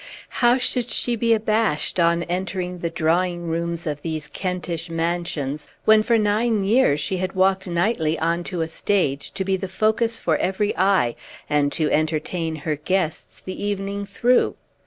[0.41, 6.01] How should she be abashed on entering the drawing rooms of these Kentish mansions, when
[6.01, 10.17] for nine years she had walked nightly on to a stage to be the focus
[10.17, 11.15] for every eye,
[11.47, 14.55] and to entertain her guests the evening through?